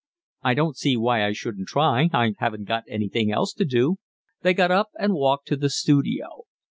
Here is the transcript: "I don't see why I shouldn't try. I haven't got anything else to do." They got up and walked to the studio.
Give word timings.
"I 0.41 0.55
don't 0.55 0.75
see 0.77 0.97
why 0.97 1.23
I 1.27 1.31
shouldn't 1.31 1.67
try. 1.67 2.09
I 2.11 2.33
haven't 2.39 2.63
got 2.67 2.85
anything 2.87 3.31
else 3.31 3.53
to 3.53 3.65
do." 3.65 3.97
They 4.41 4.55
got 4.55 4.71
up 4.71 4.89
and 4.97 5.13
walked 5.13 5.47
to 5.49 5.55
the 5.55 5.69
studio. 5.69 6.45